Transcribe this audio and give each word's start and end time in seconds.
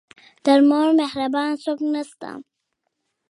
تر 0.45 0.59
مور 0.69 0.87
مهربانه 0.99 1.55
څوک 1.63 1.79
نه 1.93 2.01
شته. 2.09 2.29